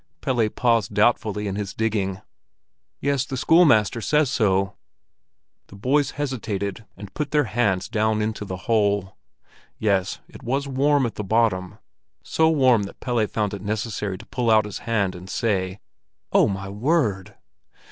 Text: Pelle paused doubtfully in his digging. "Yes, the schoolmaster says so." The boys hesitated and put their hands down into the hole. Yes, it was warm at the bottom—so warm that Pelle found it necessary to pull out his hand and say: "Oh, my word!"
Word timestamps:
Pelle 0.19 0.49
paused 0.49 0.95
doubtfully 0.95 1.45
in 1.47 1.55
his 1.55 1.75
digging. 1.75 2.23
"Yes, 3.01 3.23
the 3.23 3.37
schoolmaster 3.37 4.01
says 4.01 4.31
so." 4.31 4.73
The 5.67 5.75
boys 5.75 6.09
hesitated 6.17 6.85
and 6.97 7.13
put 7.13 7.29
their 7.29 7.43
hands 7.43 7.87
down 7.87 8.19
into 8.19 8.43
the 8.43 8.57
hole. 8.65 9.15
Yes, 9.77 10.19
it 10.27 10.41
was 10.41 10.67
warm 10.67 11.05
at 11.05 11.13
the 11.17 11.23
bottom—so 11.23 12.49
warm 12.49 12.83
that 12.85 12.99
Pelle 12.99 13.27
found 13.27 13.53
it 13.53 13.61
necessary 13.61 14.17
to 14.17 14.25
pull 14.25 14.49
out 14.49 14.65
his 14.65 14.79
hand 14.89 15.13
and 15.13 15.29
say: 15.29 15.79
"Oh, 16.33 16.47
my 16.47 16.67
word!" 16.67 17.35